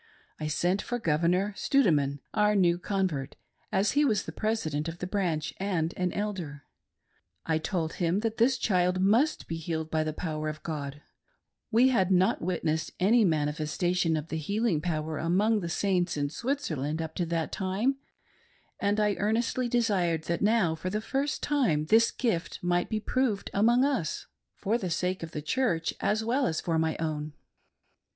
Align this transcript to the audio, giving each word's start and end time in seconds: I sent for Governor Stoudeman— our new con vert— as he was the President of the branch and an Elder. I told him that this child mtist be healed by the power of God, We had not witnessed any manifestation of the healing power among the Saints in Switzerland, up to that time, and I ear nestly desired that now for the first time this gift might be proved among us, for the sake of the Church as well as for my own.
I 0.39 0.47
sent 0.47 0.81
for 0.81 0.97
Governor 0.97 1.53
Stoudeman— 1.55 2.21
our 2.47 2.55
new 2.55 2.79
con 2.79 3.07
vert— 3.07 3.35
as 3.71 3.91
he 3.91 4.03
was 4.03 4.23
the 4.23 4.31
President 4.31 4.87
of 4.87 4.97
the 4.97 5.05
branch 5.05 5.53
and 5.57 5.93
an 5.95 6.11
Elder. 6.13 6.63
I 7.45 7.59
told 7.59 7.93
him 7.93 8.21
that 8.21 8.37
this 8.37 8.57
child 8.57 8.99
mtist 8.99 9.45
be 9.45 9.57
healed 9.57 9.91
by 9.91 10.03
the 10.03 10.11
power 10.11 10.49
of 10.49 10.63
God, 10.63 11.03
We 11.69 11.89
had 11.89 12.09
not 12.09 12.41
witnessed 12.41 12.93
any 12.99 13.23
manifestation 13.23 14.17
of 14.17 14.29
the 14.29 14.37
healing 14.39 14.81
power 14.81 15.19
among 15.19 15.59
the 15.59 15.69
Saints 15.69 16.17
in 16.17 16.31
Switzerland, 16.31 16.99
up 16.99 17.13
to 17.13 17.25
that 17.27 17.51
time, 17.51 17.97
and 18.79 18.99
I 18.99 19.09
ear 19.11 19.31
nestly 19.33 19.69
desired 19.69 20.23
that 20.23 20.41
now 20.41 20.73
for 20.73 20.89
the 20.89 20.99
first 20.99 21.43
time 21.43 21.85
this 21.85 22.09
gift 22.09 22.57
might 22.63 22.89
be 22.89 22.99
proved 22.99 23.51
among 23.53 23.85
us, 23.85 24.25
for 24.55 24.79
the 24.79 24.89
sake 24.89 25.21
of 25.21 25.29
the 25.29 25.43
Church 25.43 25.93
as 25.99 26.23
well 26.23 26.47
as 26.47 26.59
for 26.59 26.79
my 26.79 26.97
own. 26.97 27.33